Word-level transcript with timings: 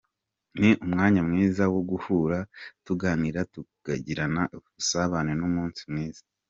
Ni 0.59 0.69
umwanya 0.85 1.21
mwiza 1.27 1.63
wo 1.73 1.81
guhura 1.89 2.37
tukaganira 2.85 3.39
tukagirana 3.53 4.41
ubusabane 4.57 5.31
n’umunsi 5.39 5.81
mwiza. 5.91 6.23